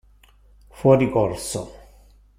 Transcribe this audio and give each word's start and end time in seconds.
Fuori 0.71 1.11
corso 1.11 1.69